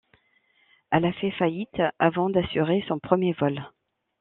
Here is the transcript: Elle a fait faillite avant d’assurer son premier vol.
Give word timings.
Elle 0.89 1.05
a 1.05 1.13
fait 1.13 1.29
faillite 1.29 1.79
avant 1.99 2.31
d’assurer 2.31 2.83
son 2.87 2.97
premier 2.97 3.33
vol. 3.33 3.61